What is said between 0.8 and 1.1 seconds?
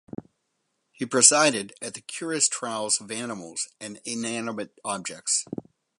He